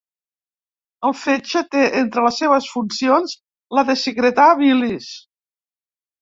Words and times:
El 1.09 1.11
fetge 1.23 1.61
té 1.75 1.83
entre 1.99 2.23
les 2.27 2.39
seves 2.43 2.69
funcions 2.77 3.37
la 3.79 3.85
de 3.91 3.97
secretar 4.05 4.49
bilis. 4.63 5.13